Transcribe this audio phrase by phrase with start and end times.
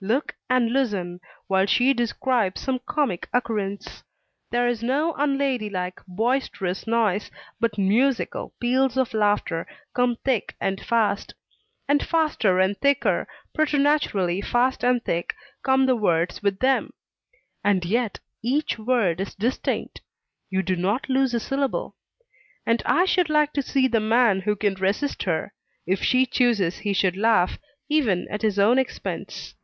[0.00, 4.04] Look and listen, while she describes some comic occurrence.
[4.52, 11.34] There is no unladylike, boisterous noise, but musical peals of laughter come thick and fast;
[11.88, 16.92] and faster and thicker, preternaturally fast and thick, come the words with them.
[17.64, 20.00] And yet each word is distinct;
[20.48, 21.96] you do not lose a syllable.
[22.64, 25.54] And I should like to see the man who can resist her,
[25.88, 27.58] if she chooses he should laugh,
[27.88, 29.54] even at his own expense.